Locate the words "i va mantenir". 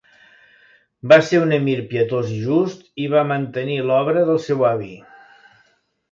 3.03-3.75